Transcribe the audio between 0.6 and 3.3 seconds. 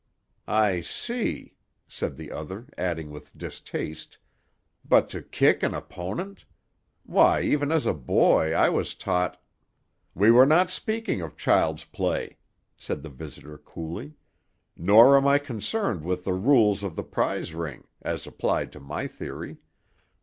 see," said the other, adding